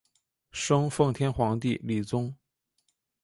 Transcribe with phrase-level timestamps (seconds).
[0.51, 2.33] 生奉天皇帝李琮。